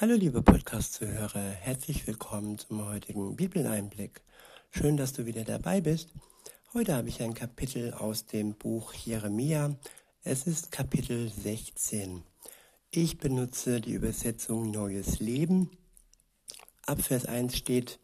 Hallo 0.00 0.14
liebe 0.14 0.42
Podcast-Zuhörer, 0.42 1.40
herzlich 1.40 2.06
willkommen 2.06 2.56
zum 2.56 2.86
heutigen 2.86 3.34
Bibeleinblick. 3.34 4.20
Schön, 4.70 4.96
dass 4.96 5.12
du 5.12 5.26
wieder 5.26 5.42
dabei 5.42 5.80
bist. 5.80 6.10
Heute 6.72 6.94
habe 6.94 7.08
ich 7.08 7.20
ein 7.20 7.34
Kapitel 7.34 7.92
aus 7.92 8.24
dem 8.24 8.54
Buch 8.54 8.94
Jeremia. 8.94 9.74
Es 10.22 10.46
ist 10.46 10.70
Kapitel 10.70 11.28
16. 11.28 12.22
Ich 12.92 13.18
benutze 13.18 13.80
die 13.80 13.90
Übersetzung 13.90 14.70
Neues 14.70 15.18
Leben. 15.18 15.68
Ab 16.86 17.02
Vers 17.02 17.26
1 17.26 17.56
steht, 17.56 17.98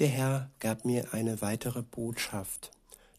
der 0.00 0.08
Herr 0.08 0.50
gab 0.60 0.84
mir 0.84 1.14
eine 1.14 1.40
weitere 1.40 1.80
Botschaft. 1.80 2.70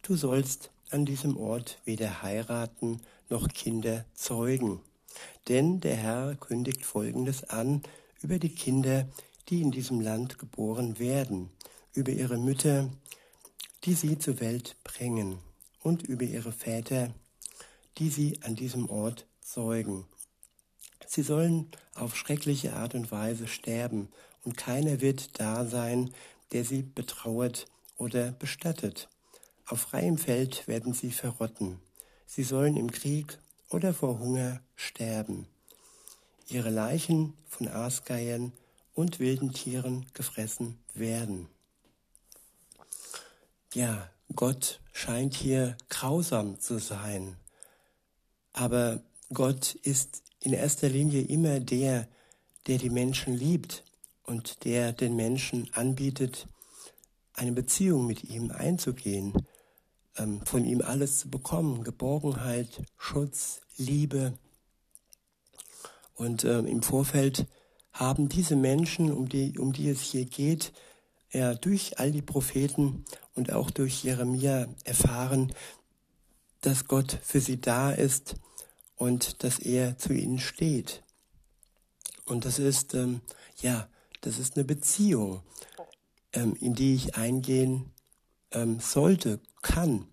Du 0.04 0.16
sollst 0.16 0.70
an 0.92 1.08
diesem 1.08 1.38
Ort 1.38 1.80
weder 1.86 2.22
heiraten 2.22 3.02
noch 3.30 3.48
Kinder 3.48 4.06
zeugen. 4.14 4.80
Denn 5.48 5.80
der 5.80 5.96
Herr 5.96 6.36
kündigt 6.36 6.86
Folgendes 6.86 7.44
an 7.50 7.84
über 8.22 8.40
die 8.40 8.54
Kinder, 8.54 9.08
die 9.50 9.62
in 9.62 9.72
diesem 9.72 10.02
Land 10.02 10.40
geboren 10.40 10.98
werden, 10.98 11.52
über 11.94 12.12
ihre 12.12 12.38
Mütter, 12.38 12.90
die 13.84 13.94
sie 13.94 14.18
zur 14.18 14.40
Welt 14.40 14.76
bringen, 14.84 15.38
und 15.84 16.02
über 16.02 16.24
ihre 16.24 16.52
Väter, 16.52 17.14
die 18.00 18.10
sie 18.10 18.40
an 18.42 18.56
diesem 18.56 18.90
Ort 18.90 19.28
zeugen. 19.40 20.06
Sie 21.08 21.22
sollen 21.22 21.70
auf 21.94 22.16
schreckliche 22.16 22.74
Art 22.74 22.96
und 22.96 23.12
Weise 23.12 23.48
sterben, 23.48 24.10
und 24.44 24.58
keiner 24.58 25.02
wird 25.02 25.40
da 25.40 25.66
sein, 25.66 26.12
der 26.52 26.66
sie 26.66 26.84
betrauert 26.84 27.68
oder 27.98 28.32
bestattet. 28.32 29.10
Auf 29.68 29.82
freiem 29.82 30.18
Feld 30.18 30.68
werden 30.68 30.94
sie 30.94 31.12
verrotten. 31.12 31.80
Sie 32.28 32.44
sollen 32.44 32.78
im 32.78 32.92
Krieg 32.92 33.40
oder 33.76 33.94
vor 33.94 34.20
Hunger 34.20 34.62
sterben. 34.78 35.48
Ihre 36.48 36.70
Leichen 36.70 37.34
von 37.50 37.68
Aasgeiern 37.68 38.54
und 38.94 39.20
wilden 39.20 39.52
Tieren 39.52 40.06
gefressen 40.14 40.80
werden. 40.94 41.50
Ja, 43.74 44.10
Gott 44.34 44.80
scheint 44.94 45.34
hier 45.34 45.76
grausam 45.90 46.58
zu 46.58 46.80
sein. 46.80 47.36
Aber 48.54 49.04
Gott 49.34 49.76
ist 49.76 50.24
in 50.40 50.54
erster 50.54 50.88
Linie 50.88 51.24
immer 51.24 51.60
der, 51.60 52.08
der 52.68 52.78
die 52.78 52.90
Menschen 52.90 53.34
liebt 53.34 53.84
und 54.24 54.64
der 54.64 54.94
den 54.94 55.18
Menschen 55.18 55.70
anbietet, 55.74 56.48
eine 57.34 57.52
Beziehung 57.52 58.08
mit 58.08 58.24
ihm 58.24 58.52
einzugehen 58.52 59.34
von 60.46 60.66
ihm 60.66 60.82
alles 60.82 61.20
zu 61.20 61.30
bekommen. 61.30 61.84
Geborgenheit, 61.84 62.84
Schutz, 62.98 63.62
Liebe. 63.78 64.38
Und 66.14 66.46
ähm, 66.46 66.66
im 66.66 66.82
Vorfeld 66.82 67.48
haben 67.92 68.30
diese 68.30 68.56
Menschen, 68.56 69.12
um 69.12 69.28
die, 69.28 69.58
um 69.58 69.74
die 69.74 69.90
es 69.90 70.02
hier 70.02 70.26
geht, 70.26 70.74
ja, 71.32 71.54
durch 71.54 72.00
all 72.00 72.12
die 72.12 72.22
Propheten 72.22 73.04
und 73.34 73.52
auch 73.52 73.70
durch 73.70 74.04
Jeremia 74.04 74.68
erfahren, 74.86 75.54
dass 76.62 76.88
Gott 76.88 77.20
für 77.24 77.42
sie 77.42 77.60
da 77.60 77.92
ist 77.92 78.36
und 78.96 79.44
dass 79.44 79.60
er 79.60 79.98
zu 79.98 80.14
ihnen 80.14 80.40
steht. 80.40 81.04
Und 82.26 82.46
das 82.46 82.58
ist, 82.58 82.94
ähm, 82.94 83.22
ja, 83.62 83.88
das 84.22 84.40
ist 84.40 84.56
eine 84.56 84.64
Beziehung, 84.64 85.42
ähm, 86.34 86.56
in 86.60 86.74
die 86.74 86.96
ich 86.96 87.16
eingehen 87.16 87.92
ähm, 88.56 88.80
sollte, 88.80 89.40
kann. 89.62 90.08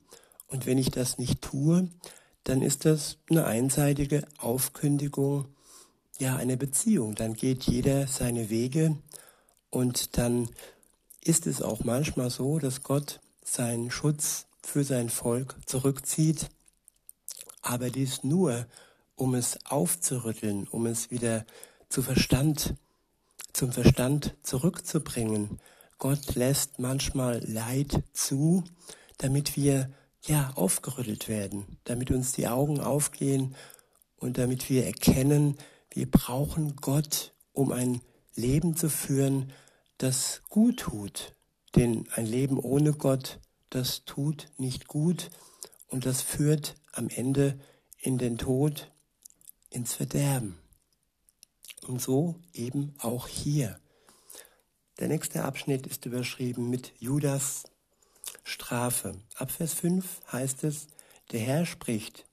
Und 0.49 0.67
wenn 0.67 0.77
ich 0.77 0.91
das 0.91 1.17
nicht 1.17 1.41
tue, 1.41 1.89
dann 2.45 2.61
ist 2.61 2.85
das 2.85 3.17
eine 3.31 3.47
einseitige 3.47 4.27
Aufkündigung 4.39 5.47
ja 6.19 6.37
einer 6.37 6.57
Beziehung. 6.57 7.15
Dann 7.15 7.35
geht 7.35 7.65
jeder 7.65 8.07
seine 8.07 8.51
Wege 8.51 8.97
und 9.71 10.19
dann 10.19 10.51
ist 11.25 11.47
es 11.47 11.63
auch 11.63 11.85
manchmal 11.85 12.31
so, 12.31 12.59
dass 12.59 12.83
Gott 12.83 13.21
seinen 13.45 13.91
Schutz 13.91 14.47
für 14.63 14.85
sein 14.85 15.09
Volk 15.09 15.57
zurückzieht, 15.67 16.49
aber 17.63 17.91
dies 17.91 18.25
nur, 18.25 18.67
um 19.17 19.35
es 19.35 19.59
aufzurütteln, 19.67 20.67
um 20.69 20.87
es 20.87 21.11
wieder 21.11 21.45
zu 21.89 22.03
Verstand, 22.03 22.75
zum 23.53 23.73
Verstand 23.73 24.35
zurückzubringen, 24.43 25.61
Gott 26.03 26.35
lässt 26.35 26.81
manchmal 26.81 27.45
Leid 27.47 28.03
zu, 28.13 28.65
damit 29.19 29.57
wir 29.57 29.89
ja 30.27 30.51
aufgerüttelt 30.57 31.29
werden, 31.29 31.79
damit 31.85 32.11
uns 32.11 32.33
die 32.33 32.49
Augen 32.49 32.81
aufgehen 32.81 33.55
und 34.17 34.37
damit 34.37 34.69
wir 34.69 34.85
erkennen, 34.85 35.57
wir 35.91 36.11
brauchen 36.11 36.75
Gott, 36.75 37.33
um 37.53 37.71
ein 37.71 38.01
Leben 38.35 38.75
zu 38.75 38.91
führen, 38.91 39.53
das 39.97 40.43
gut 40.49 40.81
tut. 40.81 41.37
Denn 41.77 42.09
ein 42.17 42.27
Leben 42.27 42.59
ohne 42.59 42.95
Gott, 42.95 43.39
das 43.71 44.05
tut 44.05 44.49
nicht 44.59 44.89
gut 44.89 45.31
und 45.87 46.05
das 46.05 46.21
führt 46.21 46.75
am 46.91 47.11
Ende 47.11 47.61
in 47.97 48.19
den 48.19 48.39
Tod, 48.39 48.91
ins 49.71 49.95
Verderben. 49.95 50.59
Und 51.87 52.03
so 52.03 52.41
eben 52.55 52.93
auch 52.99 53.29
hier. 53.29 53.79
Der 54.99 55.09
nächste 55.09 55.45
Abschnitt 55.45 55.87
ist 55.87 56.05
überschrieben 56.07 56.69
mit 56.69 56.93
Judas 56.99 57.65
Strafe. 58.45 59.15
Ab 59.37 59.51
Vers 59.51 59.73
5 59.75 60.21
heißt 60.31 60.65
es, 60.65 60.87
der 61.31 61.41
Herr 61.41 61.67
spricht, 61.67 62.27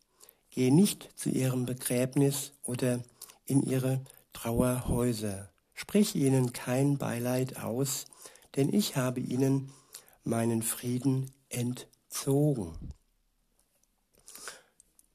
geh 0.49 0.69
nicht 0.71 1.09
zu 1.15 1.29
ihrem 1.29 1.65
Begräbnis 1.65 2.53
oder 2.63 3.01
in 3.45 3.63
ihre 3.63 4.01
Trauerhäuser. 4.33 5.49
Sprich 5.73 6.15
ihnen 6.15 6.51
kein 6.51 6.97
Beileid 6.97 7.57
aus, 7.57 8.05
denn 8.55 8.73
ich 8.73 8.97
habe 8.97 9.21
ihnen 9.21 9.71
meinen 10.23 10.61
Frieden 10.61 11.31
entzogen. 11.47 12.93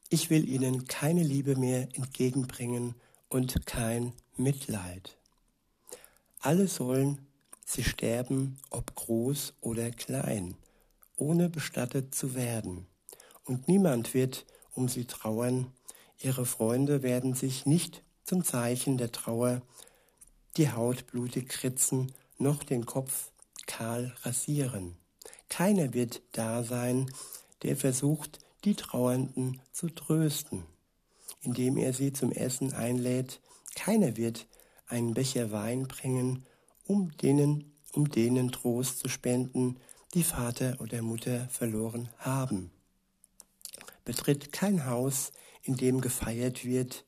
Ich 0.08 0.30
will 0.30 0.48
ihnen 0.48 0.86
keine 0.86 1.22
Liebe 1.22 1.56
mehr 1.56 1.88
entgegenbringen 1.94 2.94
und 3.28 3.66
kein 3.66 4.12
Mitleid. 4.36 5.18
Alle 6.40 6.68
sollen 6.68 7.26
Sie 7.64 7.82
sterben, 7.82 8.58
ob 8.70 8.94
groß 8.94 9.54
oder 9.60 9.90
klein, 9.90 10.54
ohne 11.16 11.48
bestattet 11.48 12.14
zu 12.14 12.34
werden. 12.34 12.86
Und 13.44 13.68
niemand 13.68 14.14
wird 14.14 14.46
um 14.74 14.88
sie 14.88 15.06
trauern. 15.06 15.72
Ihre 16.20 16.46
Freunde 16.46 17.02
werden 17.02 17.34
sich 17.34 17.66
nicht 17.66 18.02
zum 18.24 18.44
Zeichen 18.44 18.98
der 18.98 19.12
Trauer 19.12 19.62
die 20.56 20.70
Haut 20.70 21.06
blutig 21.06 21.48
kritzen, 21.48 22.12
noch 22.38 22.62
den 22.62 22.86
Kopf 22.86 23.30
kahl 23.66 24.14
rasieren. 24.22 24.96
Keiner 25.48 25.94
wird 25.94 26.22
da 26.32 26.62
sein, 26.62 27.10
der 27.62 27.76
versucht, 27.76 28.38
die 28.64 28.74
Trauernden 28.74 29.60
zu 29.72 29.88
trösten, 29.88 30.64
indem 31.40 31.76
er 31.76 31.92
sie 31.92 32.12
zum 32.12 32.32
Essen 32.32 32.72
einlädt. 32.72 33.40
Keiner 33.74 34.16
wird 34.16 34.46
einen 34.86 35.14
Becher 35.14 35.50
Wein 35.50 35.88
bringen 35.88 36.46
um 36.86 37.16
denen, 37.18 37.72
um 37.92 38.10
denen 38.10 38.52
Trost 38.52 38.98
zu 38.98 39.08
spenden, 39.08 39.76
die 40.14 40.22
Vater 40.22 40.76
oder 40.80 41.02
Mutter 41.02 41.48
verloren 41.48 42.08
haben. 42.18 42.70
Betritt 44.04 44.52
kein 44.52 44.86
Haus, 44.86 45.32
in 45.62 45.76
dem 45.76 46.00
gefeiert 46.00 46.64
wird, 46.64 47.04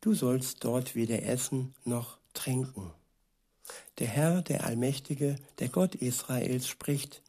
du 0.00 0.14
sollst 0.14 0.64
dort 0.64 0.94
weder 0.94 1.22
essen 1.22 1.74
noch 1.84 2.18
trinken. 2.34 2.90
Der 3.98 4.08
Herr, 4.08 4.42
der 4.42 4.64
Allmächtige, 4.64 5.36
der 5.58 5.68
Gott 5.68 5.94
Israels 5.94 6.66
spricht, 6.66 7.22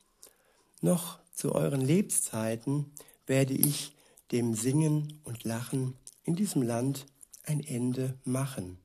noch 0.82 1.20
zu 1.34 1.54
euren 1.54 1.82
Lebenszeiten 1.82 2.92
werde 3.26 3.54
ich 3.54 3.96
dem 4.32 4.56
Singen 4.56 5.20
und 5.24 5.44
Lachen 5.44 5.96
in 6.24 6.36
diesem 6.36 6.62
Land 6.62 7.06
ein 7.44 7.64
Ende 7.64 8.18
machen. 8.24 8.80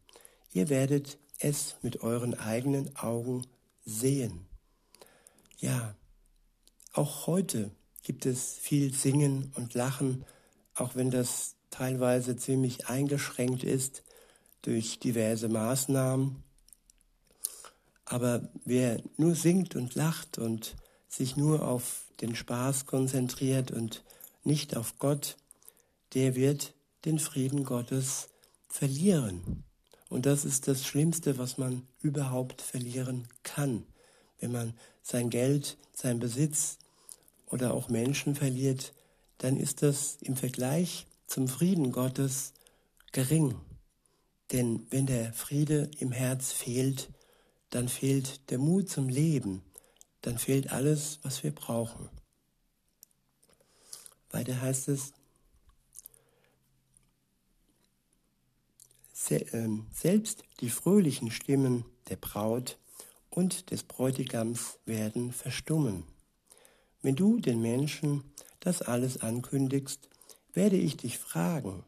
Ihr 0.52 0.68
werdet 0.68 1.18
es 1.38 1.76
mit 1.82 2.00
euren 2.02 2.34
eigenen 2.34 2.96
Augen 2.96 3.46
sehen. 3.84 4.46
Ja, 5.58 5.94
auch 6.92 7.26
heute 7.26 7.70
gibt 8.02 8.26
es 8.26 8.54
viel 8.54 8.92
Singen 8.94 9.52
und 9.54 9.74
Lachen, 9.74 10.24
auch 10.74 10.94
wenn 10.94 11.10
das 11.10 11.56
teilweise 11.70 12.36
ziemlich 12.36 12.88
eingeschränkt 12.88 13.64
ist 13.64 14.02
durch 14.62 14.98
diverse 14.98 15.48
Maßnahmen. 15.48 16.42
Aber 18.04 18.48
wer 18.64 19.02
nur 19.16 19.34
singt 19.34 19.76
und 19.76 19.94
lacht 19.94 20.38
und 20.38 20.76
sich 21.08 21.36
nur 21.36 21.66
auf 21.66 22.04
den 22.20 22.34
Spaß 22.34 22.86
konzentriert 22.86 23.70
und 23.70 24.02
nicht 24.44 24.76
auf 24.76 24.98
Gott, 24.98 25.36
der 26.14 26.34
wird 26.34 26.74
den 27.04 27.18
Frieden 27.18 27.64
Gottes 27.64 28.28
verlieren. 28.68 29.64
Und 30.08 30.26
das 30.26 30.44
ist 30.44 30.68
das 30.68 30.86
Schlimmste, 30.86 31.38
was 31.38 31.58
man 31.58 31.86
überhaupt 32.00 32.62
verlieren 32.62 33.28
kann. 33.42 33.84
Wenn 34.40 34.52
man 34.52 34.74
sein 35.02 35.30
Geld, 35.30 35.76
sein 35.92 36.18
Besitz 36.18 36.78
oder 37.46 37.74
auch 37.74 37.88
Menschen 37.88 38.34
verliert, 38.34 38.94
dann 39.38 39.56
ist 39.56 39.82
das 39.82 40.18
im 40.20 40.36
Vergleich 40.36 41.06
zum 41.26 41.48
Frieden 41.48 41.92
Gottes 41.92 42.52
gering. 43.12 43.54
Denn 44.52 44.86
wenn 44.90 45.06
der 45.06 45.32
Friede 45.32 45.90
im 45.98 46.12
Herz 46.12 46.52
fehlt, 46.52 47.10
dann 47.70 47.88
fehlt 47.88 48.50
der 48.50 48.58
Mut 48.58 48.88
zum 48.88 49.08
Leben, 49.08 49.62
dann 50.22 50.38
fehlt 50.38 50.72
alles, 50.72 51.18
was 51.22 51.42
wir 51.44 51.54
brauchen. 51.54 52.08
Weiter 54.30 54.60
heißt 54.60 54.88
es, 54.88 55.12
selbst 59.92 60.44
die 60.60 60.70
fröhlichen 60.70 61.30
Stimmen 61.30 61.84
der 62.08 62.16
Braut 62.16 62.78
und 63.30 63.70
des 63.70 63.82
Bräutigams 63.82 64.78
werden 64.86 65.32
verstummen. 65.32 66.04
Wenn 67.02 67.14
du 67.14 67.38
den 67.38 67.60
Menschen 67.60 68.24
das 68.60 68.82
alles 68.82 69.18
ankündigst, 69.18 70.08
werde 70.52 70.76
ich 70.76 70.96
dich 70.96 71.18
fragen, 71.18 71.84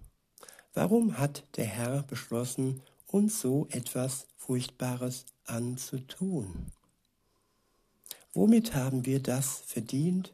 warum 0.75 1.19
hat 1.19 1.45
der 1.57 1.65
Herr 1.65 2.03
beschlossen, 2.03 2.83
uns 3.07 3.41
so 3.41 3.67
etwas 3.71 4.27
Furchtbares 4.37 5.25
anzutun? 5.47 6.71
Womit 8.33 8.75
haben 8.75 9.07
wir 9.07 9.21
das 9.21 9.63
verdient? 9.67 10.33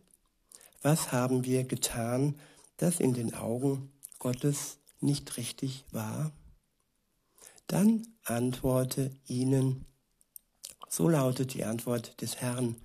Was 0.83 1.13
haben 1.13 1.45
wir 1.45 1.65
getan, 1.65 2.39
das 2.77 3.01
in 3.01 3.15
den 3.15 3.33
Augen 3.33 3.91
Gottes 4.19 4.79
nicht 5.01 5.39
richtig 5.39 5.85
war? 5.91 6.33
Dann 7.67 8.07
antworte 8.25 9.11
ihnen, 9.27 9.87
so 10.89 11.09
lautet 11.09 11.55
die 11.55 11.65
Antwort 11.65 12.21
des 12.21 12.37
Herrn, 12.37 12.77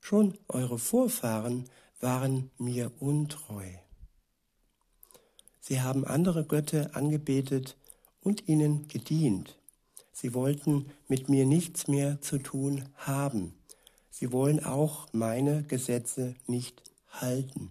schon 0.00 0.38
eure 0.48 0.78
Vorfahren 0.78 1.68
waren 2.00 2.50
mir 2.58 2.90
untreu. 2.98 3.66
Sie 5.60 5.80
haben 5.80 6.04
andere 6.04 6.44
Götter 6.44 6.96
angebetet 6.96 7.76
und 8.20 8.48
ihnen 8.48 8.88
gedient. 8.88 9.58
Sie 10.12 10.34
wollten 10.34 10.90
mit 11.08 11.28
mir 11.28 11.46
nichts 11.46 11.86
mehr 11.86 12.20
zu 12.20 12.38
tun 12.38 12.88
haben. 12.96 13.54
Sie 14.10 14.32
wollen 14.32 14.64
auch 14.64 15.08
meine 15.12 15.62
Gesetze 15.62 16.34
nicht 16.46 16.82
halten. 17.08 17.70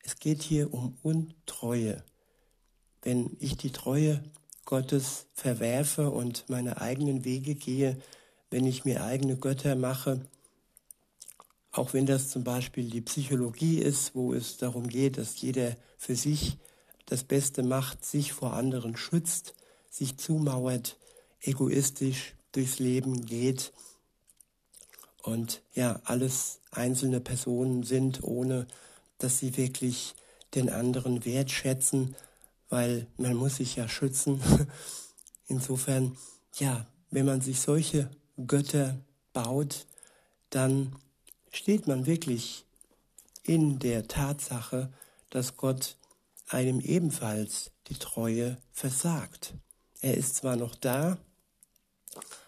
Es 0.00 0.18
geht 0.18 0.42
hier 0.42 0.72
um 0.72 0.96
Untreue. 1.02 2.02
Wenn 3.02 3.36
ich 3.38 3.56
die 3.56 3.70
Treue 3.70 4.22
Gottes 4.72 5.26
verwerfe 5.34 6.08
und 6.08 6.48
meine 6.48 6.80
eigenen 6.80 7.26
Wege 7.26 7.54
gehe, 7.54 8.00
wenn 8.48 8.64
ich 8.64 8.86
mir 8.86 9.04
eigene 9.04 9.36
Götter 9.36 9.76
mache, 9.76 10.22
auch 11.72 11.92
wenn 11.92 12.06
das 12.06 12.30
zum 12.30 12.42
Beispiel 12.42 12.88
die 12.88 13.02
Psychologie 13.02 13.80
ist, 13.80 14.14
wo 14.14 14.32
es 14.32 14.56
darum 14.56 14.88
geht, 14.88 15.18
dass 15.18 15.38
jeder 15.38 15.76
für 15.98 16.16
sich 16.16 16.56
das 17.04 17.22
Beste 17.22 17.62
macht, 17.62 18.02
sich 18.06 18.32
vor 18.32 18.54
anderen 18.54 18.96
schützt, 18.96 19.52
sich 19.90 20.16
zumauert, 20.16 20.96
egoistisch 21.42 22.34
durchs 22.52 22.78
Leben 22.78 23.26
geht. 23.26 23.74
Und 25.22 25.60
ja, 25.74 26.00
alles 26.04 26.60
einzelne 26.70 27.20
Personen 27.20 27.82
sind, 27.82 28.22
ohne 28.22 28.66
dass 29.18 29.38
sie 29.38 29.58
wirklich 29.58 30.14
den 30.54 30.70
anderen 30.70 31.26
wertschätzen, 31.26 32.16
weil 32.72 33.06
man 33.18 33.34
muss 33.34 33.56
sich 33.56 33.76
ja 33.76 33.86
schützen. 33.86 34.40
Insofern, 35.46 36.16
ja, 36.54 36.86
wenn 37.10 37.26
man 37.26 37.42
sich 37.42 37.60
solche 37.60 38.10
Götter 38.46 38.98
baut, 39.34 39.86
dann 40.48 40.96
steht 41.52 41.86
man 41.86 42.06
wirklich 42.06 42.64
in 43.42 43.78
der 43.78 44.08
Tatsache, 44.08 44.90
dass 45.28 45.58
Gott 45.58 45.98
einem 46.48 46.80
ebenfalls 46.80 47.72
die 47.88 47.98
Treue 47.98 48.56
versagt. 48.72 49.52
Er 50.00 50.16
ist 50.16 50.36
zwar 50.36 50.56
noch 50.56 50.74
da, 50.74 51.18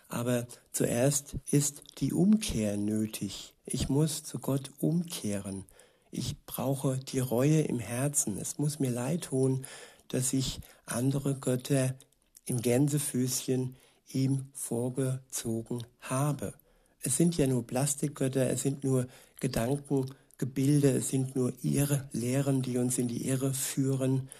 aber 0.08 0.46
zuerst 0.72 1.36
ist 1.50 1.82
die 1.98 2.14
Umkehr 2.14 2.78
nötig. 2.78 3.52
Ich 3.66 3.90
muss 3.90 4.24
zu 4.24 4.38
Gott 4.38 4.70
umkehren. 4.78 5.66
Ich 6.10 6.46
brauche 6.46 6.96
die 6.96 7.18
Reue 7.18 7.60
im 7.60 7.78
Herzen. 7.78 8.38
Es 8.38 8.56
muss 8.56 8.78
mir 8.78 8.90
leid 8.90 9.24
tun, 9.24 9.66
dass 10.14 10.32
ich 10.32 10.60
andere 10.86 11.34
Götter 11.34 11.96
im 12.44 12.62
Gänsefüßchen 12.62 13.74
ihm 14.12 14.46
vorgezogen 14.52 15.84
habe. 16.02 16.54
Es 17.00 17.16
sind 17.16 17.36
ja 17.36 17.48
nur 17.48 17.66
Plastikgötter, 17.66 18.48
es 18.48 18.62
sind 18.62 18.84
nur 18.84 19.08
Gedankengebilde, 19.40 20.90
es 20.90 21.08
sind 21.08 21.34
nur 21.34 21.52
ihre 21.62 22.08
Lehren, 22.12 22.62
die 22.62 22.78
uns 22.78 22.96
in 22.96 23.08
die 23.08 23.26
Irre 23.26 23.52
führen. 23.54 24.30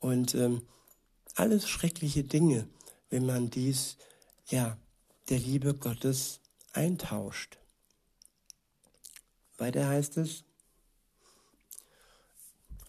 Und 0.00 0.34
ähm, 0.34 0.62
alles 1.36 1.68
schreckliche 1.68 2.24
Dinge, 2.24 2.66
wenn 3.08 3.24
man 3.24 3.50
dies 3.50 3.96
ja 4.48 4.76
der 5.28 5.38
Liebe 5.38 5.74
Gottes 5.74 6.40
eintauscht. 6.72 7.58
Weiter 9.58 9.86
heißt 9.86 10.16
es, 10.16 10.42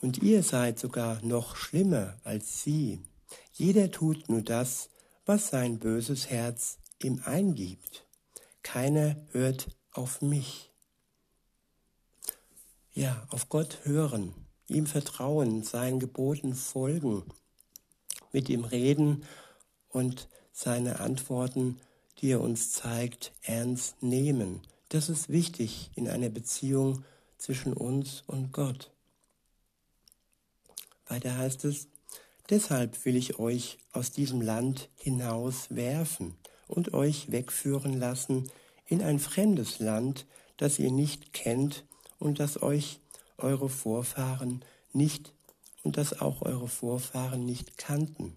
und 0.06 0.24
ihr 0.24 0.42
seid 0.42 0.80
sogar 0.80 1.22
noch 1.26 1.58
schlimmer 1.58 2.16
als 2.24 2.64
sie. 2.64 3.02
Jeder 3.52 3.92
tut 3.92 4.30
nur 4.30 4.42
das, 4.42 4.90
was 5.26 5.50
sein 5.50 5.80
böses 5.80 6.30
Herz 6.30 6.78
ihm 7.04 7.22
eingibt 7.26 8.06
keiner 8.66 9.16
hört 9.32 9.68
auf 9.92 10.24
mich. 10.24 10.72
Ja, 12.94 13.28
auf 13.30 13.48
Gott 13.48 13.82
hören, 13.84 14.34
ihm 14.68 14.88
vertrauen, 14.88 15.62
seinen 15.62 16.00
Geboten 16.00 16.56
folgen, 16.56 17.24
mit 18.34 18.50
ihm 18.50 18.66
reden 18.66 19.24
und 19.90 20.28
seine 20.52 21.00
Antworten, 21.00 21.80
die 22.18 22.32
er 22.32 22.42
uns 22.42 22.72
zeigt, 22.72 23.34
ernst 23.44 24.02
nehmen. 24.02 24.62
Das 24.90 25.10
ist 25.10 25.30
wichtig 25.30 25.92
in 25.94 26.10
einer 26.10 26.30
Beziehung 26.30 27.06
zwischen 27.38 27.72
uns 27.72 28.24
und 28.26 28.52
Gott. 28.52 28.95
Weiter 31.08 31.38
heißt 31.38 31.66
es, 31.66 31.88
deshalb 32.50 33.06
will 33.06 33.16
ich 33.16 33.40
euch 33.40 33.78
aus 33.92 34.12
diesem 34.12 34.42
Land 34.42 34.90
hinaus 34.96 35.68
werfen 35.70 36.36
und 36.68 36.94
euch 36.94 37.32
wegführen 37.32 37.94
lassen 37.94 38.50
in 38.88 39.02
ein 39.02 39.20
fremdes 39.20 39.80
Land, 39.80 40.26
das 40.58 40.80
ihr 40.80 40.92
nicht 40.92 41.34
kennt 41.34 41.86
und 42.20 42.40
das 42.40 42.62
euch 42.62 43.00
eure 43.38 43.70
Vorfahren 43.70 44.64
nicht 44.94 45.34
und 45.84 45.98
das 45.98 46.20
auch 46.20 46.42
eure 46.42 46.68
Vorfahren 46.68 47.46
nicht 47.46 47.78
kannten. 47.78 48.36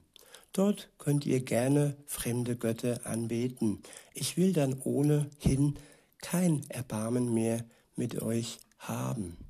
Dort 0.52 0.90
könnt 0.98 1.24
ihr 1.24 1.40
gerne 1.40 1.96
fremde 2.06 2.56
Götter 2.56 3.06
anbeten. 3.06 3.82
Ich 4.14 4.36
will 4.36 4.52
dann 4.52 4.80
ohnehin 4.82 5.78
kein 6.20 6.68
Erbarmen 6.68 7.32
mehr 7.32 7.64
mit 7.94 8.20
euch 8.22 8.58
haben. 8.78 9.47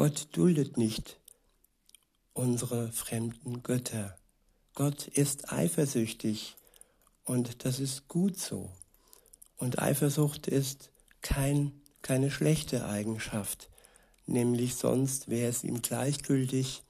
Gott 0.00 0.28
duldet 0.32 0.78
nicht 0.78 1.20
unsere 2.32 2.90
fremden 2.90 3.62
Götter. 3.62 4.16
Gott 4.74 5.06
ist 5.06 5.52
eifersüchtig 5.52 6.56
und 7.24 7.66
das 7.66 7.80
ist 7.80 8.08
gut 8.08 8.38
so. 8.38 8.70
Und 9.58 9.78
Eifersucht 9.78 10.46
ist 10.46 10.88
kein, 11.20 11.82
keine 12.00 12.30
schlechte 12.30 12.86
Eigenschaft, 12.86 13.68
nämlich 14.24 14.74
sonst 14.74 15.28
wäre 15.28 15.50
es 15.50 15.64
ihm 15.64 15.82
gleichgültig 15.82 16.82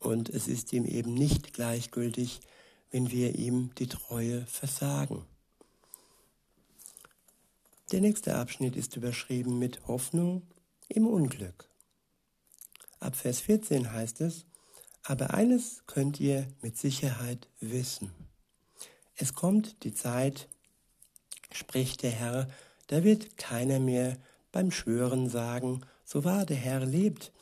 und 0.00 0.28
es 0.28 0.48
ist 0.48 0.74
ihm 0.74 0.84
eben 0.84 1.14
nicht 1.14 1.54
gleichgültig, 1.54 2.40
wenn 2.90 3.10
wir 3.10 3.36
ihm 3.36 3.74
die 3.78 3.86
Treue 3.86 4.44
versagen. 4.44 5.24
Der 7.90 8.02
nächste 8.02 8.36
Abschnitt 8.36 8.76
ist 8.76 8.96
überschrieben 8.96 9.58
mit 9.58 9.86
Hoffnung 9.86 10.42
im 10.88 11.06
Unglück. 11.06 11.71
Ab 13.02 13.16
Vers 13.16 13.40
14 13.40 13.92
heißt 13.92 14.20
es, 14.20 14.46
aber 15.02 15.34
eines 15.34 15.82
könnt 15.88 16.20
ihr 16.20 16.46
mit 16.62 16.78
Sicherheit 16.78 17.48
wissen. 17.58 18.12
Es 19.16 19.34
kommt 19.34 19.82
die 19.82 19.92
Zeit, 19.92 20.48
spricht 21.50 22.04
der 22.04 22.12
Herr, 22.12 22.48
da 22.86 23.02
wird 23.02 23.36
keiner 23.36 23.80
mehr 23.80 24.18
beim 24.52 24.70
Schwören 24.70 25.28
sagen, 25.28 25.80
so 26.04 26.22
wahr 26.22 26.46
der 26.46 26.58
Herr 26.58 26.86
lebt, 26.86 27.32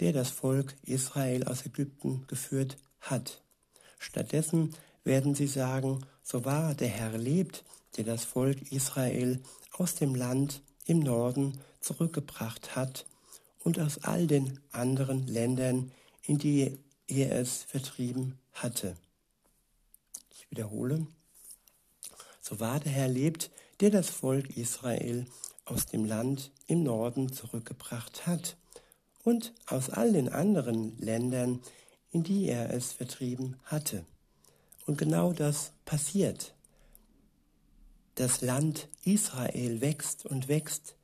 der 0.00 0.14
das 0.14 0.30
Volk 0.30 0.74
Israel 0.82 1.44
aus 1.44 1.66
Ägypten 1.66 2.26
geführt 2.26 2.78
hat. 2.98 3.42
Stattdessen 3.98 4.74
werden 5.04 5.34
sie 5.34 5.46
sagen, 5.46 6.06
so 6.22 6.46
wahr 6.46 6.74
der 6.74 6.88
Herr 6.88 7.18
lebt, 7.18 7.64
der 7.98 8.04
das 8.04 8.24
Volk 8.24 8.72
Israel 8.72 9.42
aus 9.72 9.94
dem 9.94 10.14
Land 10.14 10.62
im 10.86 11.00
Norden 11.00 11.60
zurückgebracht 11.80 12.76
hat 12.76 13.04
und 13.64 13.78
aus 13.78 13.98
all 14.02 14.26
den 14.26 14.60
anderen 14.72 15.26
Ländern, 15.26 15.92
in 16.22 16.38
die 16.38 16.78
er 17.06 17.32
es 17.38 17.62
vertrieben 17.62 18.38
hatte. 18.52 18.96
Ich 20.30 20.50
wiederhole. 20.50 21.06
So 22.40 22.60
wahr 22.60 22.80
der 22.80 22.92
Herr 22.92 23.08
lebt, 23.08 23.50
der 23.80 23.90
das 23.90 24.10
Volk 24.10 24.56
Israel 24.56 25.26
aus 25.64 25.86
dem 25.86 26.04
Land 26.04 26.50
im 26.66 26.82
Norden 26.82 27.32
zurückgebracht 27.32 28.26
hat 28.26 28.56
und 29.24 29.52
aus 29.66 29.90
all 29.90 30.12
den 30.12 30.28
anderen 30.28 30.98
Ländern, 30.98 31.60
in 32.10 32.22
die 32.22 32.48
er 32.48 32.72
es 32.74 32.92
vertrieben 32.92 33.56
hatte. 33.64 34.04
Und 34.86 34.98
genau 34.98 35.32
das 35.32 35.72
passiert. 35.84 36.54
Das 38.16 38.40
Land 38.40 38.88
Israel 39.04 39.80
wächst 39.80 40.26
und 40.26 40.48
wächst. 40.48 40.96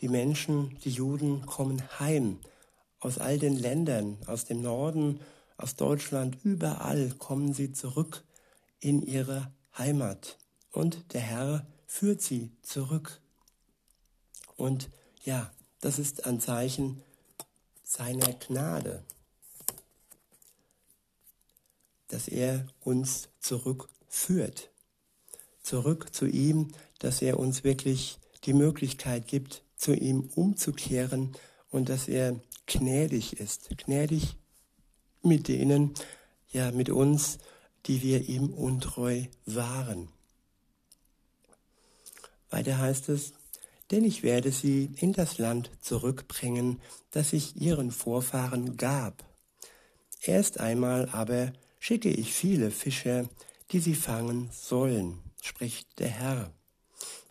Die 0.00 0.08
Menschen, 0.08 0.78
die 0.84 0.90
Juden 0.90 1.46
kommen 1.46 1.82
heim 1.98 2.38
aus 3.00 3.18
all 3.18 3.38
den 3.38 3.56
Ländern, 3.56 4.18
aus 4.26 4.44
dem 4.44 4.60
Norden, 4.62 5.20
aus 5.56 5.76
Deutschland, 5.76 6.38
überall 6.44 7.10
kommen 7.18 7.54
sie 7.54 7.72
zurück 7.72 8.24
in 8.80 9.02
ihre 9.02 9.50
Heimat. 9.76 10.38
Und 10.70 11.12
der 11.14 11.20
Herr 11.20 11.66
führt 11.86 12.20
sie 12.20 12.50
zurück. 12.62 13.20
Und 14.56 14.90
ja, 15.24 15.50
das 15.80 15.98
ist 15.98 16.26
ein 16.26 16.40
Zeichen 16.40 17.02
seiner 17.82 18.32
Gnade, 18.34 19.02
dass 22.08 22.28
er 22.28 22.66
uns 22.80 23.28
zurückführt, 23.40 24.70
zurück 25.62 26.12
zu 26.12 26.26
ihm, 26.26 26.72
dass 26.98 27.22
er 27.22 27.38
uns 27.38 27.64
wirklich 27.64 28.18
die 28.44 28.52
Möglichkeit 28.52 29.26
gibt, 29.26 29.62
zu 29.76 29.94
ihm 29.94 30.30
umzukehren 30.34 31.36
und 31.70 31.88
dass 31.88 32.08
er 32.08 32.40
gnädig 32.66 33.38
ist, 33.38 33.70
gnädig 33.76 34.36
mit 35.22 35.48
denen, 35.48 35.94
ja, 36.52 36.70
mit 36.70 36.90
uns, 36.90 37.38
die 37.86 38.02
wir 38.02 38.28
ihm 38.28 38.52
untreu 38.52 39.24
waren. 39.44 40.08
Weiter 42.50 42.78
heißt 42.78 43.08
es, 43.08 43.32
denn 43.90 44.04
ich 44.04 44.22
werde 44.22 44.50
sie 44.50 44.90
in 44.96 45.12
das 45.12 45.38
Land 45.38 45.70
zurückbringen, 45.80 46.80
das 47.10 47.32
ich 47.32 47.60
ihren 47.60 47.90
Vorfahren 47.90 48.76
gab. 48.76 49.24
Erst 50.22 50.58
einmal 50.58 51.08
aber 51.10 51.52
schicke 51.78 52.10
ich 52.10 52.32
viele 52.32 52.70
Fischer, 52.70 53.28
die 53.70 53.80
sie 53.80 53.94
fangen 53.94 54.50
sollen, 54.52 55.18
spricht 55.42 55.98
der 55.98 56.08
Herr. 56.08 56.52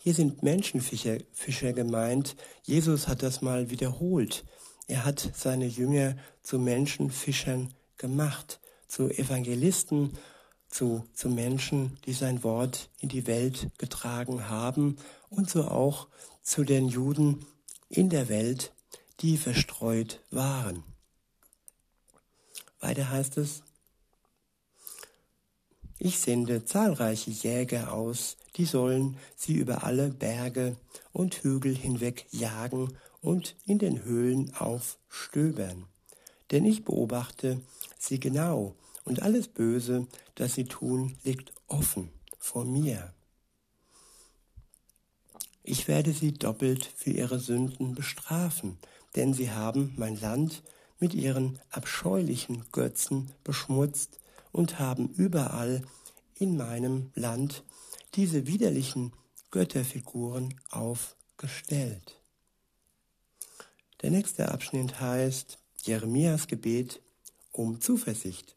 Hier 0.06 0.14
sind 0.14 0.44
Menschenfischer 0.44 1.18
Fischer 1.32 1.72
gemeint. 1.72 2.36
Jesus 2.62 3.08
hat 3.08 3.24
das 3.24 3.42
mal 3.42 3.70
wiederholt. 3.70 4.44
Er 4.86 5.04
hat 5.04 5.32
seine 5.34 5.66
Jünger 5.66 6.16
zu 6.44 6.60
Menschenfischern 6.60 7.74
gemacht, 7.96 8.60
zu 8.86 9.10
Evangelisten, 9.10 10.16
zu, 10.68 11.04
zu 11.12 11.28
Menschen, 11.28 11.98
die 12.06 12.12
sein 12.12 12.44
Wort 12.44 12.88
in 13.00 13.08
die 13.08 13.26
Welt 13.26 13.68
getragen 13.78 14.48
haben 14.48 14.96
und 15.28 15.50
so 15.50 15.64
auch 15.64 16.06
zu 16.40 16.62
den 16.62 16.86
Juden 16.86 17.44
in 17.88 18.08
der 18.08 18.28
Welt, 18.28 18.72
die 19.18 19.36
verstreut 19.36 20.20
waren. 20.30 20.84
Weiter 22.78 23.10
heißt 23.10 23.38
es, 23.38 23.64
ich 25.98 26.18
sende 26.18 26.64
zahlreiche 26.64 27.30
Jäger 27.30 27.92
aus, 27.92 28.36
die 28.56 28.64
sollen 28.64 29.16
sie 29.36 29.54
über 29.54 29.84
alle 29.84 30.10
Berge 30.10 30.76
und 31.12 31.42
Hügel 31.42 31.74
hinweg 31.74 32.26
jagen 32.30 32.96
und 33.20 33.56
in 33.66 33.78
den 33.78 34.04
Höhlen 34.04 34.54
aufstöbern. 34.54 35.86
Denn 36.50 36.64
ich 36.64 36.84
beobachte 36.84 37.60
sie 37.98 38.20
genau, 38.20 38.74
und 39.04 39.22
alles 39.22 39.48
Böse, 39.48 40.06
das 40.34 40.54
sie 40.54 40.64
tun, 40.64 41.16
liegt 41.22 41.52
offen 41.68 42.10
vor 42.38 42.64
mir. 42.64 43.12
Ich 45.62 45.88
werde 45.88 46.12
sie 46.12 46.32
doppelt 46.32 46.84
für 46.84 47.10
ihre 47.10 47.38
Sünden 47.38 47.94
bestrafen, 47.94 48.78
denn 49.14 49.32
sie 49.32 49.50
haben 49.50 49.94
mein 49.96 50.20
Land 50.20 50.62
mit 50.98 51.14
ihren 51.14 51.58
abscheulichen 51.70 52.64
Götzen 52.72 53.30
beschmutzt 53.44 54.18
und 54.56 54.78
haben 54.78 55.10
überall 55.10 55.82
in 56.34 56.56
meinem 56.56 57.10
Land 57.14 57.62
diese 58.14 58.46
widerlichen 58.46 59.12
Götterfiguren 59.50 60.58
aufgestellt. 60.70 62.18
Der 64.00 64.10
nächste 64.10 64.50
Abschnitt 64.50 64.98
heißt 64.98 65.58
Jeremias 65.82 66.46
Gebet 66.46 67.02
um 67.52 67.82
Zuversicht. 67.82 68.56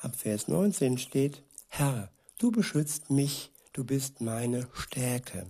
Ab 0.00 0.16
Vers 0.16 0.48
19 0.48 0.98
steht, 0.98 1.44
Herr, 1.68 2.10
du 2.38 2.50
beschützt 2.50 3.10
mich, 3.10 3.52
du 3.72 3.84
bist 3.84 4.20
meine 4.20 4.66
Stärke. 4.72 5.46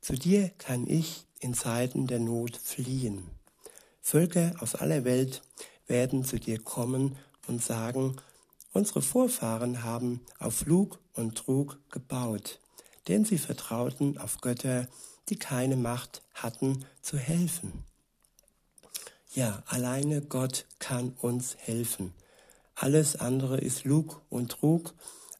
Zu 0.00 0.14
dir 0.14 0.50
kann 0.58 0.86
ich 0.86 1.26
in 1.40 1.54
Zeiten 1.54 2.06
der 2.06 2.20
Not 2.20 2.56
fliehen. 2.56 3.28
Völker 4.00 4.54
aus 4.60 4.76
aller 4.76 5.04
Welt 5.04 5.42
werden 5.88 6.24
zu 6.24 6.38
dir 6.38 6.60
kommen 6.60 7.16
und 7.48 7.60
sagen, 7.60 8.16
unsere 8.74 9.00
Vorfahren 9.00 9.82
haben 9.82 10.20
auf 10.38 10.66
Lug 10.66 10.98
und 11.14 11.38
Trug 11.38 11.78
gebaut, 11.90 12.60
denn 13.08 13.24
sie 13.24 13.38
vertrauten 13.38 14.18
auf 14.18 14.42
Götter, 14.42 14.88
die 15.30 15.36
keine 15.36 15.76
Macht 15.76 16.22
hatten 16.34 16.84
zu 17.00 17.16
helfen. 17.16 17.84
Ja, 19.32 19.62
alleine 19.66 20.20
Gott 20.20 20.66
kann 20.78 21.14
uns 21.20 21.56
helfen. 21.56 22.12
Alles 22.74 23.16
andere 23.16 23.58
ist 23.58 23.84
Lug 23.84 24.20
und 24.28 24.50
Trug, 24.50 24.92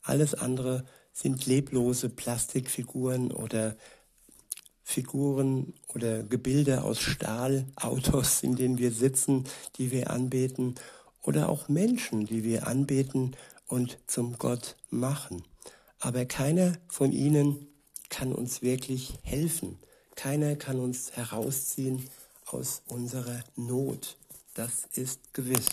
alles 0.03 0.35
andere 0.35 0.85
sind 1.13 1.47
leblose 1.47 2.09
Plastikfiguren 2.09 3.31
oder 3.31 3.77
Figuren 4.83 5.75
oder 5.89 6.23
Gebilde 6.23 6.85
aus 6.85 7.01
Stahl, 7.01 7.67
Autos, 7.77 8.43
in 8.43 8.55
denen 8.55 8.79
wir 8.79 8.93
sitzen, 8.93 9.45
die 9.77 9.91
wir 9.91 10.11
anbeten, 10.11 10.75
oder 11.25 11.49
auch 11.49 11.69
Menschen, 11.69 12.27
die 12.27 12.45
wir 12.45 12.67
anbeten 12.67 13.37
und 13.67 13.99
zum 14.07 14.39
Gott 14.39 14.77
machen. 14.91 15.43
Aber 15.99 16.27
keiner 16.27 16.75
von 16.89 17.13
ihnen 17.13 17.67
kann 18.11 18.33
uns 18.33 18.63
wirklich 18.63 19.15
helfen. 19.23 19.79
Keiner 20.15 20.55
kann 20.55 20.79
uns 20.79 21.13
herausziehen 21.13 22.09
aus 22.47 22.83
unserer 22.87 23.43
Not. 23.57 24.17
Das 24.53 24.87
ist 24.93 25.35
gewiss. 25.35 25.67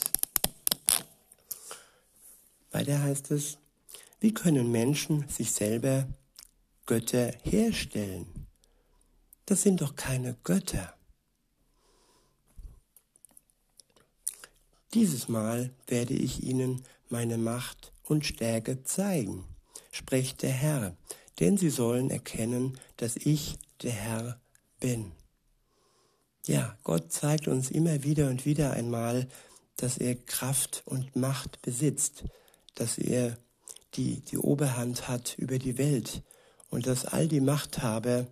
Weiter 2.72 3.02
heißt 3.02 3.32
es, 3.32 3.58
wie 4.22 4.34
können 4.34 4.72
Menschen 4.72 5.28
sich 5.28 5.52
selber 5.52 6.08
Götter 6.86 7.34
herstellen? 7.44 8.48
Das 9.46 9.64
sind 9.64 9.82
doch 9.82 9.96
keine 9.96 10.36
Götter. 10.44 10.94
Dieses 14.94 15.30
Mal 15.30 15.72
werde 15.88 16.14
ich 16.14 16.44
ihnen 16.44 16.84
meine 17.10 17.38
Macht 17.38 17.94
und 18.04 18.26
Stärke 18.26 18.84
zeigen, 18.84 19.46
spricht 19.92 20.42
der 20.42 20.52
Herr, 20.52 20.98
denn 21.40 21.58
sie 21.58 21.70
sollen 21.70 22.10
erkennen, 22.10 22.78
dass 22.98 23.16
ich 23.16 23.58
der 23.84 23.92
Herr 23.94 24.40
bin. 24.82 25.14
Ja, 26.46 26.78
Gott 26.84 27.12
zeigt 27.12 27.48
uns 27.48 27.72
immer 27.72 28.04
wieder 28.04 28.28
und 28.28 28.46
wieder 28.46 28.72
einmal, 28.72 29.28
dass 29.78 29.98
er 29.98 30.16
Kraft 30.16 30.84
und 30.86 31.16
Macht 31.16 31.62
besitzt, 31.62 32.26
dass 32.76 32.98
er 32.98 33.38
die, 33.94 34.22
die 34.22 34.38
Oberhand 34.38 35.08
hat 35.08 35.36
über 35.38 35.58
die 35.58 35.78
Welt 35.78 36.22
und 36.70 36.86
dass 36.86 37.06
all 37.06 37.28
die 37.28 37.42
Machthaber, 37.42 38.28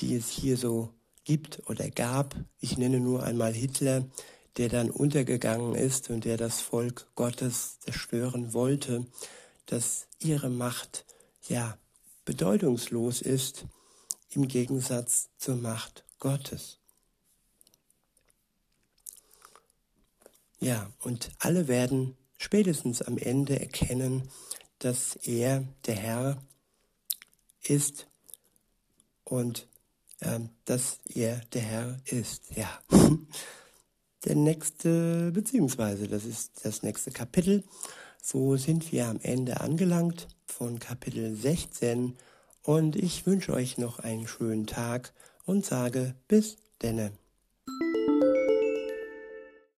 die 0.00 0.14
es 0.14 0.28
hier 0.28 0.56
so 0.56 0.90
gibt 1.24 1.68
oder 1.68 1.90
gab, 1.90 2.36
ich 2.60 2.78
nenne 2.78 3.00
nur 3.00 3.22
einmal 3.24 3.52
Hitler, 3.52 4.04
der 4.56 4.68
dann 4.68 4.90
untergegangen 4.90 5.74
ist 5.74 6.10
und 6.10 6.24
der 6.24 6.36
das 6.36 6.60
Volk 6.60 7.06
Gottes 7.14 7.78
zerstören 7.80 8.52
wollte, 8.52 9.06
dass 9.66 10.06
ihre 10.18 10.50
Macht 10.50 11.04
ja 11.48 11.78
bedeutungslos 12.24 13.22
ist 13.22 13.66
im 14.30 14.48
Gegensatz 14.48 15.28
zur 15.38 15.56
Macht 15.56 16.04
Gottes. 16.18 16.78
Ja, 20.60 20.92
und 21.00 21.30
alle 21.38 21.68
werden 21.68 22.16
spätestens 22.36 23.00
am 23.00 23.16
Ende 23.16 23.58
erkennen, 23.58 24.28
dass 24.78 25.16
er 25.16 25.66
der 25.86 25.96
Herr 25.96 26.42
ist 27.62 28.06
und 29.24 29.66
äh, 30.20 30.40
dass 30.66 31.00
er 31.06 31.40
der 31.52 31.62
Herr 31.62 32.00
ist. 32.04 32.54
Ja. 32.54 32.80
Der 34.24 34.36
nächste, 34.36 35.32
beziehungsweise 35.32 36.06
das 36.06 36.26
ist 36.26 36.64
das 36.64 36.82
nächste 36.82 37.10
Kapitel. 37.10 37.64
So 38.22 38.56
sind 38.56 38.92
wir 38.92 39.06
am 39.06 39.18
Ende 39.22 39.60
angelangt 39.60 40.28
von 40.44 40.78
Kapitel 40.78 41.34
16 41.34 42.16
und 42.62 42.96
ich 42.96 43.24
wünsche 43.26 43.54
euch 43.54 43.78
noch 43.78 43.98
einen 43.98 44.26
schönen 44.26 44.66
Tag 44.66 45.14
und 45.46 45.64
sage 45.64 46.14
bis 46.28 46.58
denne. 46.82 47.12